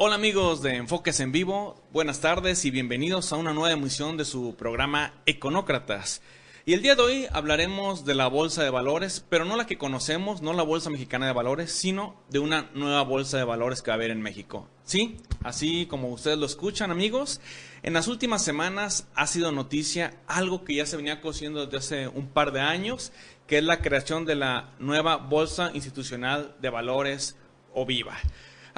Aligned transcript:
Hola 0.00 0.14
amigos 0.14 0.62
de 0.62 0.76
Enfoques 0.76 1.18
en 1.18 1.32
Vivo, 1.32 1.82
buenas 1.92 2.20
tardes 2.20 2.64
y 2.64 2.70
bienvenidos 2.70 3.32
a 3.32 3.36
una 3.36 3.52
nueva 3.52 3.72
emisión 3.72 4.16
de 4.16 4.24
su 4.24 4.54
programa 4.54 5.12
Econócratas. 5.26 6.22
Y 6.64 6.74
el 6.74 6.82
día 6.82 6.94
de 6.94 7.02
hoy 7.02 7.26
hablaremos 7.32 8.04
de 8.04 8.14
la 8.14 8.28
bolsa 8.28 8.62
de 8.62 8.70
valores, 8.70 9.26
pero 9.28 9.44
no 9.44 9.56
la 9.56 9.66
que 9.66 9.76
conocemos, 9.76 10.40
no 10.40 10.52
la 10.52 10.62
bolsa 10.62 10.88
mexicana 10.88 11.26
de 11.26 11.32
valores, 11.32 11.72
sino 11.72 12.14
de 12.30 12.38
una 12.38 12.70
nueva 12.74 13.02
bolsa 13.02 13.38
de 13.38 13.44
valores 13.44 13.82
que 13.82 13.90
va 13.90 13.94
a 13.94 13.96
haber 13.96 14.12
en 14.12 14.22
México. 14.22 14.68
Sí, 14.84 15.16
así 15.42 15.86
como 15.86 16.10
ustedes 16.10 16.38
lo 16.38 16.46
escuchan 16.46 16.92
amigos, 16.92 17.40
en 17.82 17.92
las 17.92 18.06
últimas 18.06 18.44
semanas 18.44 19.08
ha 19.16 19.26
sido 19.26 19.50
noticia 19.50 20.14
algo 20.28 20.62
que 20.62 20.76
ya 20.76 20.86
se 20.86 20.96
venía 20.96 21.20
cociendo 21.20 21.66
desde 21.66 21.78
hace 21.78 22.06
un 22.06 22.28
par 22.28 22.52
de 22.52 22.60
años, 22.60 23.10
que 23.48 23.58
es 23.58 23.64
la 23.64 23.80
creación 23.80 24.26
de 24.26 24.36
la 24.36 24.76
nueva 24.78 25.16
bolsa 25.16 25.72
institucional 25.74 26.54
de 26.60 26.70
valores 26.70 27.36
o 27.74 27.84
VIVA. 27.84 28.16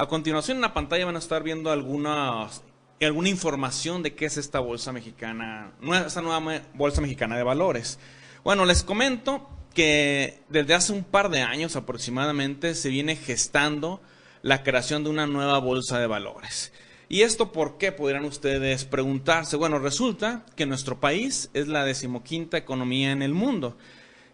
A 0.01 0.07
continuación 0.07 0.57
en 0.57 0.63
la 0.63 0.73
pantalla 0.73 1.05
van 1.05 1.17
a 1.17 1.19
estar 1.19 1.43
viendo 1.43 1.71
algunas, 1.71 2.63
alguna 3.03 3.29
información 3.29 4.03
de 4.03 4.15
qué 4.15 4.25
es 4.25 4.39
esta 4.39 4.59
bolsa 4.59 4.95
mexicana, 4.95 5.73
esta 6.07 6.23
nueva 6.23 6.63
bolsa 6.73 7.03
mexicana 7.03 7.37
de 7.37 7.43
valores. 7.43 7.99
Bueno, 8.43 8.65
les 8.65 8.83
comento 8.83 9.47
que 9.75 10.41
desde 10.49 10.73
hace 10.73 10.95
un 10.95 11.05
par 11.05 11.29
de 11.29 11.43
años 11.43 11.77
aproximadamente 11.77 12.75
se 12.75 12.89
viene 12.89 13.15
gestando 13.15 14.01
la 14.41 14.63
creación 14.63 15.05
de 15.05 15.11
una 15.11 15.27
nueva 15.27 15.59
bolsa 15.59 15.98
de 15.98 16.07
valores. 16.07 16.73
¿Y 17.11 17.20
esto 17.20 17.53
por 17.53 17.77
qué? 17.77 17.92
Podrían 17.92 18.25
ustedes 18.25 18.87
preguntarse. 18.87 19.57
Bueno, 19.57 19.79
resulta 19.81 20.47
que 20.57 20.64
nuestro 20.64 20.98
país 20.98 21.51
es 21.53 21.69
la 21.69 21.85
decimoquinta 21.85 22.57
economía 22.57 23.12
en 23.12 23.20
el 23.20 23.35
mundo 23.35 23.77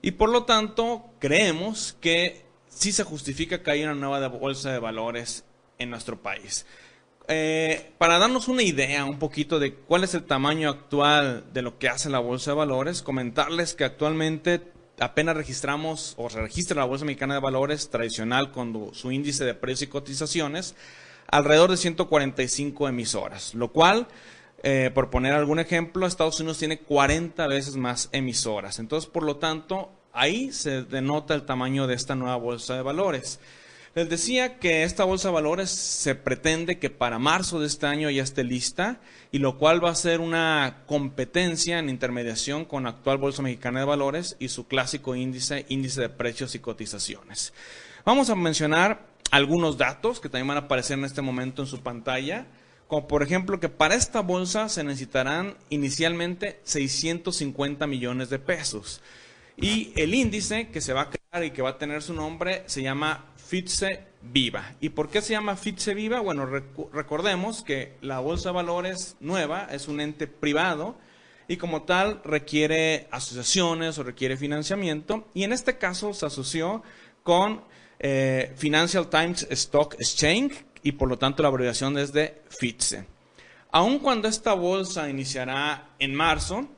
y 0.01 0.13
por 0.13 0.29
lo 0.29 0.45
tanto 0.45 1.07
creemos 1.19 1.97
que 2.01 2.47
sí 2.69 2.93
se 2.93 3.03
justifica 3.03 3.65
que 3.65 3.73
haya 3.73 3.91
una 3.91 3.97
nueva 3.97 4.29
bolsa 4.29 4.71
de 4.71 4.79
valores 4.79 5.45
en 5.79 5.91
nuestro 5.91 6.21
país. 6.21 6.67
Eh, 7.29 7.93
para 7.99 8.19
darnos 8.19 8.47
una 8.47 8.63
idea 8.63 9.05
un 9.05 9.19
poquito 9.19 9.59
de 9.59 9.75
cuál 9.75 10.05
es 10.05 10.15
el 10.15 10.25
tamaño 10.25 10.69
actual 10.71 11.45
de 11.53 11.63
lo 11.63 11.79
que 11.79 11.89
hace 11.89 12.09
la 12.09 12.21
Bolsa 12.21 12.53
de 12.53 12.57
Valores, 12.59 13.03
comentarles 13.03 13.75
que 13.75 13.85
actualmente 13.85 14.63
apenas 15.01 15.37
registramos 15.37 16.15
o 16.19 16.31
se 16.31 16.41
registra 16.41 16.77
la 16.77 16.85
Bolsa 16.85 17.05
Mexicana 17.05 17.35
de 17.35 17.41
Valores 17.41 17.91
tradicional 17.91 18.53
con 18.53 18.95
su 18.95 19.11
índice 19.11 19.45
de 19.45 19.55
precios 19.55 19.89
y 19.89 19.91
cotizaciones 19.91 20.77
alrededor 21.29 21.71
de 21.71 21.77
145 21.77 22.89
emisoras, 22.89 23.55
lo 23.55 23.73
cual, 23.73 24.07
eh, 24.63 24.91
por 24.95 25.11
poner 25.11 25.33
algún 25.33 25.59
ejemplo, 25.59 26.07
Estados 26.07 26.39
Unidos 26.39 26.59
tiene 26.59 26.79
40 26.79 27.47
veces 27.49 27.77
más 27.77 28.09
emisoras. 28.13 28.79
Entonces, 28.79 29.11
por 29.11 29.25
lo 29.25 29.37
tanto, 29.37 29.91
ahí 30.13 30.53
se 30.53 30.83
denota 30.83 31.35
el 31.35 31.45
tamaño 31.45 31.87
de 31.87 31.95
esta 31.95 32.15
nueva 32.15 32.37
Bolsa 32.37 32.77
de 32.77 32.83
Valores. 32.83 33.41
Les 33.97 34.11
decía 34.11 34.59
que 34.59 34.83
esta 34.83 35.05
bolsa 35.05 35.29
de 35.29 35.35
valores 35.35 35.71
se 35.71 36.15
pretende 36.15 36.79
que 36.79 36.91
para 36.91 37.19
marzo 37.19 37.61
de 37.61 37.67
este 37.67 37.87
año 37.87 38.11
ya 38.11 38.23
esté 38.23 38.45
lista 38.45 39.01
y 39.33 39.39
lo 39.39 39.57
cual 39.57 39.83
va 39.83 39.89
a 39.89 39.95
ser 39.95 40.21
una 40.21 40.83
competencia 40.85 41.79
en 41.79 41.89
intermediación 41.89 42.67
con 42.67 42.83
la 42.83 42.91
actual 42.91 43.17
Bolsa 43.17 43.41
Mexicana 43.41 43.81
de 43.81 43.87
Valores 43.87 44.37
y 44.39 44.49
su 44.49 44.67
clásico 44.67 45.15
índice, 45.17 45.65
índice 45.71 46.03
de 46.03 46.09
precios 46.11 46.55
y 46.55 46.59
cotizaciones. 46.59 47.55
Vamos 48.05 48.29
a 48.29 48.35
mencionar 48.35 49.07
algunos 49.31 49.79
datos 49.79 50.21
que 50.21 50.29
también 50.29 50.49
van 50.49 50.59
a 50.59 50.67
aparecer 50.67 50.99
en 50.99 51.07
este 51.07 51.23
momento 51.23 51.63
en 51.63 51.69
su 51.69 51.81
pantalla, 51.81 52.49
como 52.89 53.09
por 53.09 53.23
ejemplo 53.23 53.61
que 53.61 53.71
para 53.71 53.95
esta 53.95 54.21
bolsa 54.21 54.69
se 54.69 54.85
necesitarán 54.85 55.57
inicialmente 55.71 56.61
650 56.65 57.87
millones 57.87 58.29
de 58.29 58.41
pesos. 58.41 59.01
Y 59.57 59.95
el 59.97 60.13
índice 60.13 60.69
que 60.69 60.83
se 60.83 60.93
va 60.93 61.01
a 61.01 61.16
y 61.45 61.51
que 61.51 61.63
va 61.63 61.71
a 61.71 61.79
tener 61.79 62.03
su 62.03 62.15
nombre 62.15 62.63
se 62.67 62.83
llama 62.83 63.27
FITSE 63.37 64.05
Viva. 64.23 64.75
¿Y 64.81 64.91
por 64.91 65.09
qué 65.09 65.23
se 65.23 65.33
llama 65.33 65.57
FITSE 65.57 65.95
Viva? 65.95 66.21
Bueno, 66.21 66.47
recordemos 66.93 67.63
que 67.63 67.97
la 68.01 68.19
Bolsa 68.21 68.49
de 68.49 68.55
Valores 68.55 69.17
nueva 69.21 69.69
es 69.71 69.89
un 69.89 70.01
ente 70.01 70.27
privado 70.27 70.97
y 71.49 71.57
como 71.57 71.83
tal 71.83 72.21
requiere 72.25 73.09
asociaciones 73.11 73.99
o 73.99 74.03
requiere 74.03 74.37
financiamiento 74.37 75.29
y 75.35 75.45
en 75.45 75.53
este 75.53 75.79
caso 75.79 76.13
se 76.13 76.27
asoció 76.27 76.83
con 77.23 77.63
eh, 77.99 78.53
Financial 78.57 79.09
Times 79.09 79.47
Stock 79.51 79.95
Exchange 79.95 80.65
y 80.83 80.93
por 80.93 81.09
lo 81.09 81.19
tanto 81.19 81.43
la 81.43 81.49
abreviación 81.49 81.99
es 81.99 82.13
de 82.13 82.43
FITSE. 82.59 83.07
Aun 83.71 83.99
cuando 83.99 84.29
esta 84.29 84.55
bolsa 84.55 85.09
iniciará 85.09 85.91
en 85.99 86.15
marzo, 86.15 86.69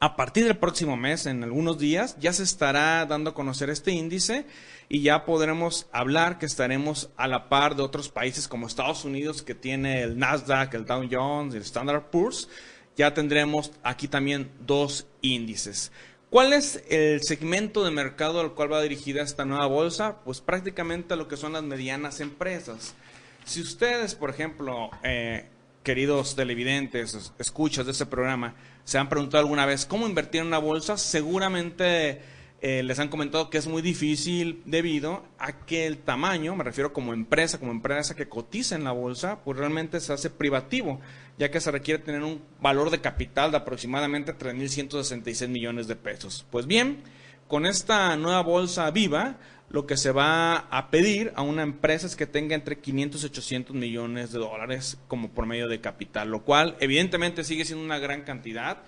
a 0.00 0.14
partir 0.14 0.44
del 0.44 0.56
próximo 0.56 0.96
mes, 0.96 1.26
en 1.26 1.42
algunos 1.42 1.78
días, 1.78 2.16
ya 2.20 2.32
se 2.32 2.44
estará 2.44 3.04
dando 3.06 3.30
a 3.30 3.34
conocer 3.34 3.68
este 3.68 3.90
índice 3.90 4.46
y 4.88 5.02
ya 5.02 5.24
podremos 5.24 5.88
hablar 5.92 6.38
que 6.38 6.46
estaremos 6.46 7.10
a 7.16 7.26
la 7.26 7.48
par 7.48 7.74
de 7.74 7.82
otros 7.82 8.08
países 8.08 8.46
como 8.46 8.68
Estados 8.68 9.04
Unidos 9.04 9.42
que 9.42 9.56
tiene 9.56 10.02
el 10.02 10.16
Nasdaq, 10.16 10.72
el 10.74 10.86
Dow 10.86 11.08
Jones, 11.10 11.54
el 11.54 11.62
Standard 11.62 12.10
Poor's. 12.10 12.48
Ya 12.96 13.12
tendremos 13.12 13.72
aquí 13.82 14.06
también 14.06 14.50
dos 14.60 15.06
índices. 15.20 15.90
¿Cuál 16.30 16.52
es 16.52 16.84
el 16.90 17.22
segmento 17.22 17.84
de 17.84 17.90
mercado 17.90 18.40
al 18.40 18.54
cual 18.54 18.72
va 18.72 18.82
dirigida 18.82 19.22
esta 19.22 19.44
nueva 19.44 19.66
bolsa? 19.66 20.18
Pues 20.24 20.40
prácticamente 20.40 21.16
lo 21.16 21.26
que 21.26 21.36
son 21.36 21.54
las 21.54 21.62
medianas 21.62 22.20
empresas. 22.20 22.94
Si 23.44 23.62
ustedes, 23.62 24.14
por 24.14 24.30
ejemplo, 24.30 24.90
eh, 25.02 25.48
queridos 25.88 26.36
televidentes, 26.36 27.32
escuchas 27.38 27.86
de 27.86 27.92
este 27.92 28.04
programa, 28.04 28.54
se 28.84 28.98
han 28.98 29.08
preguntado 29.08 29.40
alguna 29.40 29.64
vez 29.64 29.86
cómo 29.86 30.06
invertir 30.06 30.42
en 30.42 30.48
una 30.48 30.58
bolsa, 30.58 30.98
seguramente 30.98 32.20
eh, 32.60 32.82
les 32.82 32.98
han 32.98 33.08
comentado 33.08 33.48
que 33.48 33.56
es 33.56 33.66
muy 33.66 33.80
difícil 33.80 34.60
debido 34.66 35.24
a 35.38 35.64
que 35.64 35.86
el 35.86 35.96
tamaño, 35.96 36.54
me 36.54 36.62
refiero 36.62 36.92
como 36.92 37.14
empresa, 37.14 37.58
como 37.58 37.72
empresa 37.72 38.14
que 38.14 38.28
cotiza 38.28 38.74
en 38.74 38.84
la 38.84 38.92
bolsa, 38.92 39.38
pues 39.42 39.56
realmente 39.56 39.98
se 40.00 40.12
hace 40.12 40.28
privativo, 40.28 41.00
ya 41.38 41.50
que 41.50 41.58
se 41.58 41.70
requiere 41.70 42.02
tener 42.02 42.22
un 42.22 42.42
valor 42.60 42.90
de 42.90 43.00
capital 43.00 43.50
de 43.50 43.56
aproximadamente 43.56 44.36
3.166 44.36 45.48
millones 45.48 45.88
de 45.88 45.96
pesos. 45.96 46.44
Pues 46.50 46.66
bien, 46.66 46.98
con 47.48 47.66
esta 47.66 48.16
nueva 48.16 48.42
bolsa 48.42 48.90
viva, 48.90 49.36
lo 49.70 49.86
que 49.86 49.96
se 49.96 50.12
va 50.12 50.56
a 50.56 50.90
pedir 50.90 51.32
a 51.34 51.42
una 51.42 51.62
empresa 51.62 52.06
es 52.06 52.16
que 52.16 52.26
tenga 52.26 52.54
entre 52.54 52.78
500 52.78 53.22
y 53.22 53.26
800 53.26 53.76
millones 53.76 54.32
de 54.32 54.38
dólares 54.38 54.98
como 55.08 55.30
por 55.30 55.46
medio 55.46 55.68
de 55.68 55.80
capital, 55.80 56.30
lo 56.30 56.44
cual 56.44 56.76
evidentemente 56.80 57.44
sigue 57.44 57.64
siendo 57.64 57.84
una 57.84 57.98
gran 57.98 58.22
cantidad, 58.22 58.78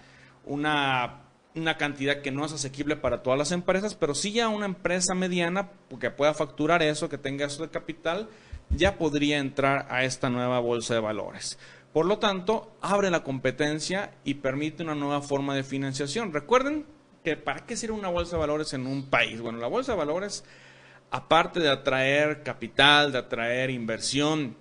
una 0.45 1.27
una 1.55 1.77
cantidad 1.77 2.21
que 2.23 2.31
no 2.31 2.45
es 2.45 2.53
asequible 2.53 2.97
para 2.97 3.23
todas 3.23 3.39
las 3.39 3.53
empresas, 3.53 3.95
pero 3.95 4.15
sí 4.15 4.33
ya 4.33 4.49
una 4.49 4.67
empresa 4.67 5.15
mediana 5.15 5.71
que 5.99 6.11
pueda 6.11 6.35
facturar 6.35 6.83
eso, 6.83 7.09
que 7.09 7.19
tenga 7.19 7.47
eso 7.47 7.63
de 7.63 7.71
capital, 7.71 8.29
ya 8.71 8.99
podría 8.99 9.39
entrar 9.39 9.87
a 9.91 10.05
esta 10.05 10.31
nueva 10.31 10.61
bolsa 10.61 10.95
de 10.95 11.01
valores. 11.01 11.59
Por 11.93 12.07
lo 12.07 12.19
tanto, 12.19 12.77
abre 12.81 13.11
la 13.11 13.25
competencia 13.25 14.13
y 14.23 14.35
permite 14.35 14.85
una 14.85 14.95
nueva 14.95 15.23
forma 15.23 15.57
de 15.57 15.65
financiación. 15.65 16.33
Recuerden 16.33 16.87
que 17.25 17.37
para 17.37 17.67
qué 17.67 17.77
sirve 17.77 17.95
una 17.95 18.09
bolsa 18.09 18.37
de 18.37 18.41
valores 18.41 18.73
en 18.73 18.87
un 18.87 19.11
país. 19.11 19.41
Bueno, 19.41 19.59
la 19.59 19.67
bolsa 19.67 19.93
de 19.93 19.99
valores, 19.99 20.45
aparte 21.11 21.61
de 21.61 21.69
atraer 21.69 22.43
capital, 22.43 23.13
de 23.13 23.19
atraer 23.19 23.71
inversión 23.71 24.57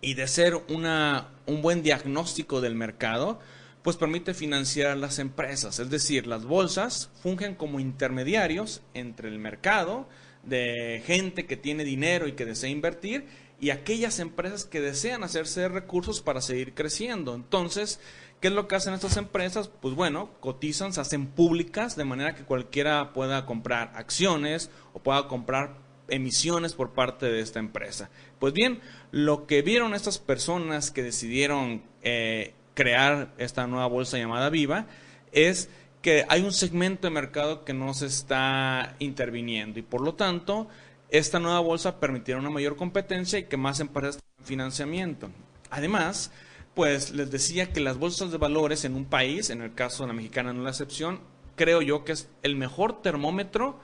y 0.00 0.14
de 0.14 0.26
ser 0.26 0.54
una, 0.68 1.28
un 1.46 1.62
buen 1.62 1.82
diagnóstico 1.82 2.60
del 2.60 2.74
mercado, 2.74 3.38
pues 3.82 3.96
permite 3.96 4.34
financiar 4.34 4.96
las 4.96 5.18
empresas. 5.18 5.78
Es 5.78 5.90
decir, 5.90 6.26
las 6.26 6.44
bolsas 6.44 7.10
fungen 7.22 7.54
como 7.54 7.80
intermediarios 7.80 8.82
entre 8.94 9.28
el 9.28 9.38
mercado 9.38 10.08
de 10.42 11.02
gente 11.04 11.46
que 11.46 11.56
tiene 11.56 11.84
dinero 11.84 12.26
y 12.26 12.32
que 12.32 12.46
desea 12.46 12.70
invertir 12.70 13.26
y 13.60 13.70
aquellas 13.70 14.18
empresas 14.20 14.64
que 14.64 14.80
desean 14.80 15.22
hacerse 15.22 15.68
recursos 15.68 16.22
para 16.22 16.40
seguir 16.40 16.72
creciendo. 16.74 17.34
Entonces, 17.34 18.00
¿qué 18.40 18.48
es 18.48 18.54
lo 18.54 18.68
que 18.68 18.76
hacen 18.76 18.94
estas 18.94 19.16
empresas? 19.16 19.68
Pues 19.68 19.94
bueno, 19.94 20.30
cotizan, 20.40 20.92
se 20.92 21.00
hacen 21.00 21.26
públicas 21.26 21.96
de 21.96 22.04
manera 22.04 22.34
que 22.34 22.44
cualquiera 22.44 23.12
pueda 23.12 23.46
comprar 23.46 23.92
acciones 23.94 24.70
o 24.92 25.00
pueda 25.00 25.28
comprar 25.28 25.76
emisiones 26.08 26.74
por 26.74 26.92
parte 26.92 27.26
de 27.26 27.40
esta 27.40 27.58
empresa. 27.58 28.10
Pues 28.38 28.52
bien, 28.52 28.80
lo 29.10 29.46
que 29.46 29.62
vieron 29.62 29.94
estas 29.94 30.18
personas 30.18 30.90
que 30.90 31.02
decidieron 31.02 31.82
eh, 32.02 32.54
crear 32.74 33.32
esta 33.38 33.66
nueva 33.66 33.86
bolsa 33.86 34.18
llamada 34.18 34.50
Viva 34.50 34.86
es 35.32 35.68
que 36.02 36.24
hay 36.28 36.42
un 36.42 36.52
segmento 36.52 37.06
de 37.06 37.12
mercado 37.12 37.64
que 37.64 37.74
no 37.74 37.92
se 37.94 38.06
está 38.06 38.96
interviniendo 38.98 39.78
y 39.78 39.82
por 39.82 40.00
lo 40.00 40.14
tanto 40.14 40.66
esta 41.10 41.38
nueva 41.38 41.60
bolsa 41.60 42.00
permitirá 42.00 42.38
una 42.38 42.50
mayor 42.50 42.76
competencia 42.76 43.38
y 43.38 43.44
que 43.44 43.56
más 43.56 43.80
empresas 43.80 44.16
tengan 44.16 44.46
financiamiento. 44.46 45.30
Además, 45.70 46.32
pues 46.74 47.12
les 47.12 47.30
decía 47.30 47.72
que 47.72 47.80
las 47.80 47.98
bolsas 47.98 48.30
de 48.30 48.38
valores 48.38 48.84
en 48.84 48.94
un 48.94 49.04
país, 49.04 49.50
en 49.50 49.62
el 49.62 49.74
caso 49.74 50.02
de 50.02 50.08
la 50.08 50.14
mexicana 50.14 50.52
no 50.52 50.60
es 50.60 50.64
la 50.64 50.70
excepción, 50.70 51.20
creo 51.56 51.82
yo 51.82 52.04
que 52.04 52.12
es 52.12 52.28
el 52.42 52.56
mejor 52.56 53.02
termómetro 53.02 53.78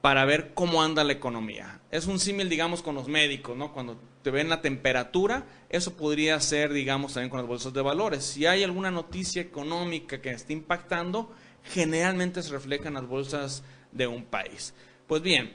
para 0.00 0.24
ver 0.24 0.52
cómo 0.54 0.82
anda 0.82 1.04
la 1.04 1.12
economía. 1.12 1.80
Es 1.90 2.06
un 2.06 2.18
símil, 2.18 2.48
digamos, 2.48 2.82
con 2.82 2.96
los 2.96 3.06
médicos, 3.06 3.56
¿no? 3.56 3.72
Cuando 3.72 4.00
te 4.22 4.30
ven 4.30 4.48
la 4.48 4.60
temperatura, 4.60 5.46
eso 5.68 5.96
podría 5.96 6.40
ser, 6.40 6.72
digamos, 6.72 7.14
también 7.14 7.30
con 7.30 7.38
las 7.38 7.46
bolsas 7.46 7.72
de 7.72 7.82
valores. 7.82 8.24
Si 8.24 8.46
hay 8.46 8.64
alguna 8.64 8.90
noticia 8.90 9.40
económica 9.40 10.20
que 10.20 10.30
esté 10.30 10.54
impactando, 10.54 11.32
generalmente 11.62 12.42
se 12.42 12.50
refleja 12.50 12.88
en 12.88 12.94
las 12.94 13.06
bolsas 13.06 13.62
de 13.92 14.08
un 14.08 14.24
país. 14.24 14.74
Pues 15.06 15.22
bien, 15.22 15.52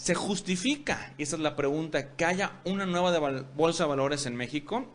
¿Se 0.00 0.14
justifica, 0.14 1.12
y 1.18 1.24
esa 1.24 1.36
es 1.36 1.42
la 1.42 1.56
pregunta, 1.56 2.16
que 2.16 2.24
haya 2.24 2.62
una 2.64 2.86
nueva 2.86 3.44
bolsa 3.54 3.84
de 3.84 3.90
valores 3.90 4.24
en 4.24 4.34
México? 4.34 4.86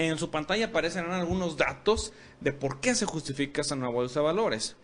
En 0.00 0.16
su 0.16 0.30
pantalla 0.30 0.64
aparecen 0.64 1.10
algunos 1.10 1.58
datos 1.58 2.14
de 2.40 2.54
por 2.54 2.80
qué 2.80 2.94
se 2.94 3.04
justifica 3.04 3.60
esa 3.60 3.76
nueva 3.76 3.92
bolsa 3.92 4.20
de 4.20 4.24
valores. 4.24 4.76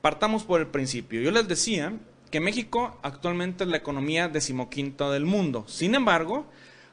Partamos 0.00 0.42
por 0.42 0.60
el 0.60 0.66
principio. 0.66 1.20
Yo 1.20 1.30
les 1.30 1.46
decía 1.46 1.92
que 2.32 2.40
México 2.40 2.98
actualmente 3.04 3.62
es 3.62 3.70
la 3.70 3.76
economía 3.76 4.26
decimoquinta 4.26 5.08
del 5.12 5.24
mundo. 5.24 5.64
Sin 5.68 5.94
embargo, 5.94 6.46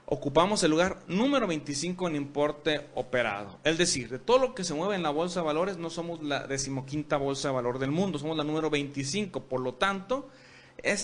ocupamos 0.06 0.62
el 0.62 0.70
lugar 0.70 1.00
número 1.08 1.48
25 1.48 2.10
en 2.10 2.16
importe 2.16 2.90
operado. 2.94 3.58
Es 3.64 3.80
decir, 3.80 4.08
de 4.10 4.20
todo 4.20 4.38
lo 4.38 4.54
que 4.54 4.64
se 4.64 4.76
mueve 4.76 4.94
en 4.94 5.02
la 5.02 5.10
bolsa 5.10 5.40
de 5.40 5.48
valores, 5.48 5.78
no 5.78 5.90
somos 5.90 6.22
la 6.22 6.46
decimoquinta 6.46 7.18
bolsa 7.18 7.48
de 7.48 7.56
valor 7.56 7.80
del 7.80 7.90
mundo, 7.90 8.20
somos 8.20 8.38
la 8.38 8.44
número 8.44 8.70
25. 8.70 9.46
Por 9.46 9.62
lo 9.62 9.74
tanto, 9.74 10.30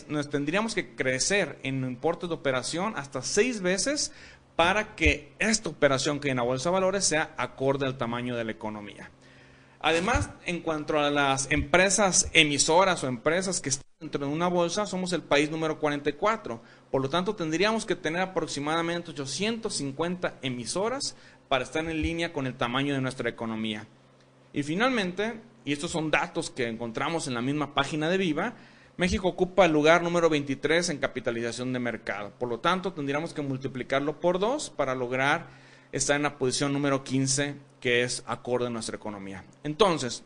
nos 0.07 0.29
tendríamos 0.29 0.75
que 0.75 0.95
crecer 0.95 1.57
en 1.63 1.83
importes 1.83 2.29
de 2.29 2.35
operación 2.35 2.93
hasta 2.95 3.23
seis 3.23 3.61
veces 3.61 4.11
para 4.59 4.93
que 4.93 5.31
esta 5.39 5.69
operación 5.69 6.19
que 6.19 6.29
en 6.29 6.35
la 6.35 6.43
bolsa 6.43 6.67
de 6.67 6.73
valores 6.73 7.05
sea 7.05 7.33
acorde 7.37 7.85
al 7.85 7.97
tamaño 7.97 8.35
de 8.35 8.43
la 8.43 8.51
economía. 8.51 9.09
Además, 9.79 10.31
en 10.45 10.59
cuanto 10.59 10.99
a 10.99 11.09
las 11.09 11.49
empresas 11.49 12.29
emisoras 12.33 13.01
o 13.01 13.07
empresas 13.07 13.61
que 13.61 13.69
están 13.69 13.85
dentro 14.01 14.25
de 14.25 14.33
una 14.33 14.49
bolsa, 14.49 14.85
somos 14.85 15.13
el 15.13 15.21
país 15.21 15.49
número 15.49 15.79
44. 15.79 16.61
Por 16.91 17.01
lo 17.01 17.09
tanto, 17.09 17.37
tendríamos 17.37 17.85
que 17.85 17.95
tener 17.95 18.21
aproximadamente 18.21 19.11
850 19.11 20.39
emisoras 20.41 21.15
para 21.47 21.63
estar 21.63 21.85
en 21.85 22.01
línea 22.01 22.33
con 22.33 22.45
el 22.45 22.55
tamaño 22.57 22.93
de 22.93 22.99
nuestra 22.99 23.29
economía. 23.29 23.87
Y 24.51 24.63
finalmente, 24.63 25.39
y 25.63 25.71
estos 25.71 25.91
son 25.91 26.11
datos 26.11 26.49
que 26.49 26.67
encontramos 26.67 27.29
en 27.29 27.35
la 27.35 27.41
misma 27.41 27.73
página 27.73 28.09
de 28.09 28.17
Viva, 28.17 28.55
México 28.99 29.29
ocupa 29.29 29.65
el 29.65 29.71
lugar 29.71 30.03
número 30.03 30.29
23 30.29 30.89
en 30.89 30.97
capitalización 30.97 31.71
de 31.71 31.79
mercado. 31.79 32.33
Por 32.37 32.49
lo 32.49 32.59
tanto, 32.59 32.91
tendríamos 32.91 33.33
que 33.33 33.41
multiplicarlo 33.41 34.19
por 34.19 34.39
dos 34.39 34.69
para 34.69 34.93
lograr 34.93 35.47
estar 35.93 36.17
en 36.17 36.23
la 36.23 36.37
posición 36.37 36.73
número 36.73 37.01
15, 37.01 37.55
que 37.79 38.03
es 38.03 38.25
acorde 38.27 38.67
a 38.67 38.69
nuestra 38.69 38.97
economía. 38.97 39.45
Entonces, 39.63 40.25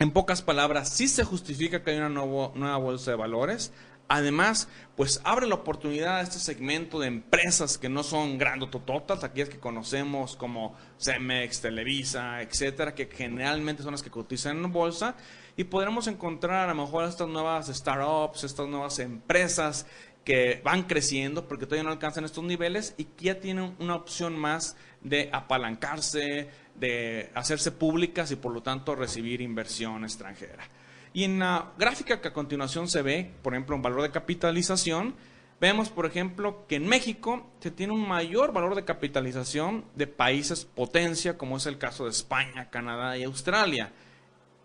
en 0.00 0.10
pocas 0.10 0.42
palabras, 0.42 0.88
sí 0.88 1.06
se 1.06 1.22
justifica 1.22 1.84
que 1.84 1.92
haya 1.92 2.08
una 2.08 2.50
nueva 2.56 2.76
bolsa 2.76 3.12
de 3.12 3.16
valores. 3.16 3.72
Además, 4.14 4.68
pues 4.94 5.22
abre 5.24 5.46
la 5.46 5.54
oportunidad 5.54 6.18
a 6.18 6.20
este 6.20 6.38
segmento 6.38 7.00
de 7.00 7.06
empresas 7.06 7.78
que 7.78 7.88
no 7.88 8.02
son 8.02 8.36
grandotototas, 8.36 9.24
aquellas 9.24 9.48
que 9.48 9.58
conocemos 9.58 10.36
como 10.36 10.76
Cemex, 11.00 11.62
Televisa, 11.62 12.42
etcétera, 12.42 12.94
que 12.94 13.06
generalmente 13.06 13.82
son 13.82 13.92
las 13.92 14.02
que 14.02 14.10
cotizan 14.10 14.62
en 14.62 14.70
bolsa, 14.70 15.14
y 15.56 15.64
podremos 15.64 16.08
encontrar 16.08 16.68
a 16.68 16.74
lo 16.74 16.82
mejor 16.82 17.08
estas 17.08 17.26
nuevas 17.26 17.68
startups, 17.68 18.44
estas 18.44 18.68
nuevas 18.68 18.98
empresas 18.98 19.86
que 20.26 20.60
van 20.62 20.82
creciendo 20.82 21.48
porque 21.48 21.64
todavía 21.64 21.84
no 21.84 21.90
alcanzan 21.90 22.26
estos 22.26 22.44
niveles 22.44 22.94
y 22.98 23.04
que 23.04 23.24
ya 23.24 23.40
tienen 23.40 23.74
una 23.78 23.94
opción 23.94 24.38
más 24.38 24.76
de 25.00 25.30
apalancarse, 25.32 26.50
de 26.74 27.30
hacerse 27.34 27.72
públicas 27.72 28.30
y 28.30 28.36
por 28.36 28.52
lo 28.52 28.62
tanto 28.62 28.94
recibir 28.94 29.40
inversión 29.40 30.04
extranjera. 30.04 30.68
Y 31.12 31.24
en 31.24 31.38
la 31.38 31.72
gráfica 31.78 32.20
que 32.20 32.28
a 32.28 32.32
continuación 32.32 32.88
se 32.88 33.02
ve, 33.02 33.30
por 33.42 33.54
ejemplo, 33.54 33.76
un 33.76 33.82
valor 33.82 34.02
de 34.02 34.10
capitalización, 34.10 35.14
vemos, 35.60 35.90
por 35.90 36.06
ejemplo, 36.06 36.66
que 36.66 36.76
en 36.76 36.86
México 36.86 37.46
se 37.60 37.70
tiene 37.70 37.92
un 37.92 38.06
mayor 38.08 38.52
valor 38.52 38.74
de 38.74 38.84
capitalización 38.84 39.84
de 39.94 40.06
países 40.06 40.64
potencia, 40.64 41.36
como 41.36 41.56
es 41.56 41.66
el 41.66 41.78
caso 41.78 42.04
de 42.04 42.10
España, 42.10 42.70
Canadá 42.70 43.16
y 43.18 43.24
Australia. 43.24 43.92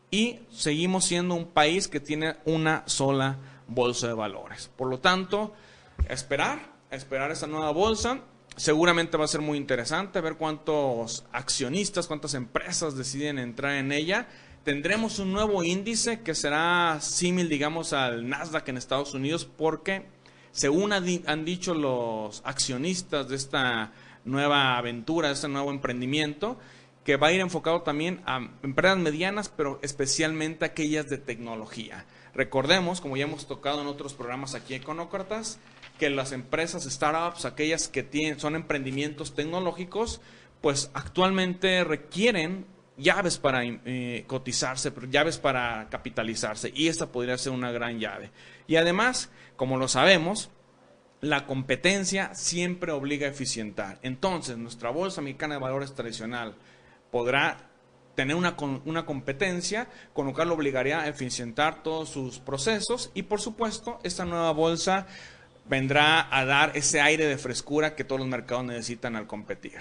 Y 0.10 0.40
seguimos 0.50 1.06
siendo 1.06 1.36
un 1.36 1.48
país 1.48 1.88
que 1.88 2.00
tiene 2.00 2.38
una 2.46 2.84
sola 2.88 3.38
bolsa 3.68 4.08
de 4.08 4.14
valores. 4.14 4.72
Por 4.76 4.88
lo 4.88 5.00
tanto, 5.00 5.54
esperar, 6.08 6.60
esperar 6.90 7.32
esa 7.32 7.48
nueva 7.48 7.72
bolsa. 7.72 8.22
Seguramente 8.56 9.18
va 9.18 9.26
a 9.26 9.28
ser 9.28 9.42
muy 9.42 9.58
interesante 9.58 10.22
ver 10.22 10.36
cuántos 10.36 11.26
accionistas, 11.32 12.08
cuántas 12.08 12.34
empresas 12.34 12.96
deciden 12.96 13.38
entrar 13.38 13.74
en 13.74 13.92
ella. 13.92 14.28
Tendremos 14.68 15.18
un 15.20 15.32
nuevo 15.32 15.64
índice 15.64 16.20
que 16.24 16.36
será 16.36 16.98
símil, 17.00 17.48
digamos, 17.48 17.94
al 17.94 18.28
Nasdaq 18.28 18.68
en 18.68 18.76
Estados 18.76 19.14
Unidos, 19.14 19.46
porque 19.46 20.08
según 20.52 20.92
han 20.92 21.46
dicho 21.46 21.74
los 21.74 22.42
accionistas 22.44 23.30
de 23.30 23.38
esta 23.38 23.94
nueva 24.26 24.78
aventura, 24.78 25.30
de 25.30 25.36
este 25.36 25.48
nuevo 25.48 25.72
emprendimiento, 25.72 26.60
que 27.06 27.16
va 27.16 27.28
a 27.28 27.32
ir 27.32 27.40
enfocado 27.40 27.84
también 27.84 28.22
a 28.26 28.46
empresas 28.62 28.98
medianas, 28.98 29.48
pero 29.48 29.80
especialmente 29.84 30.66
aquellas 30.66 31.08
de 31.08 31.18
tecnología. 31.18 32.06
Recordemos, 32.34 33.00
como 33.00 33.16
ya 33.16 33.24
hemos 33.24 33.48
tocado 33.48 33.80
en 33.80 33.88
otros 33.88 34.14
programas 34.16 34.54
aquí 34.54 34.74
Econócratas, 34.74 35.60
que 35.98 36.10
las 36.10 36.34
empresas, 36.34 36.84
startups, 36.84 37.46
aquellas 37.46 37.88
que 37.88 38.04
tienen, 38.04 38.38
son 38.38 38.58
emprendimientos 38.58 39.34
tecnológicos, 39.34 40.20
pues 40.60 40.92
actualmente 40.94 41.86
requieren 41.86 42.66
llaves 42.98 43.38
para 43.38 43.64
eh, 43.64 44.24
cotizarse, 44.28 44.92
llaves 45.10 45.38
para 45.38 45.88
capitalizarse, 45.90 46.72
y 46.74 46.88
esta 46.88 47.12
podría 47.12 47.38
ser 47.38 47.54
una 47.54 47.72
gran 47.72 48.00
llave. 48.00 48.32
Y 48.68 48.76
además, 48.76 49.30
como 49.56 49.78
lo 49.78 49.88
sabemos, 49.88 50.50
la 51.22 51.46
competencia 51.46 52.34
siempre 52.36 52.92
obliga 52.92 53.28
a 53.28 53.32
eficientar. 53.32 54.00
Entonces, 54.02 54.58
nuestra 54.58 54.90
bolsa 54.90 55.22
mexicana 55.22 55.56
de 55.56 55.62
valores 55.62 55.94
tradicional 55.94 56.56
podrá 57.12 57.58
tener 58.16 58.36
una, 58.36 58.56
una 58.86 59.06
competencia, 59.06 59.88
con 60.14 60.26
lo 60.26 60.34
cual 60.34 60.50
lo 60.50 60.56
obligaría 60.56 61.02
a 61.02 61.08
eficientar 61.08 61.84
todos 61.84 62.10
sus 62.10 62.40
procesos 62.40 63.12
y 63.14 63.24
por 63.24 63.40
supuesto 63.40 64.00
esta 64.02 64.26
nueva 64.26 64.52
bolsa 64.54 65.06
vendrá 65.70 66.28
a 66.36 66.44
dar 66.44 66.72
ese 66.76 67.00
aire 67.00 67.28
de 67.28 67.38
frescura 67.38 67.94
que 67.94 68.04
todos 68.04 68.20
los 68.20 68.28
mercados 68.28 68.66
necesitan 68.66 69.16
al 69.16 69.28
competir. 69.28 69.80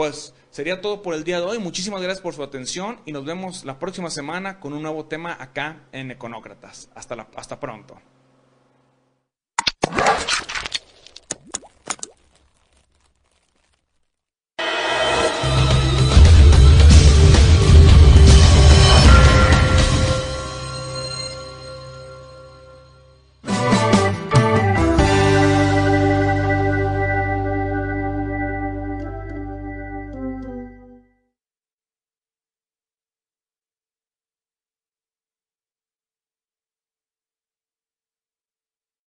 Pues 0.00 0.32
sería 0.48 0.80
todo 0.80 1.02
por 1.02 1.12
el 1.14 1.24
día 1.24 1.40
de 1.40 1.44
hoy. 1.44 1.58
Muchísimas 1.58 2.00
gracias 2.00 2.22
por 2.22 2.32
su 2.32 2.42
atención 2.42 3.02
y 3.04 3.12
nos 3.12 3.26
vemos 3.26 3.66
la 3.66 3.78
próxima 3.78 4.08
semana 4.08 4.58
con 4.58 4.72
un 4.72 4.80
nuevo 4.80 5.04
tema 5.04 5.36
acá 5.38 5.82
en 5.92 6.10
Econócratas. 6.10 6.88
Hasta, 6.94 7.28
hasta 7.36 7.60
pronto. 7.60 8.00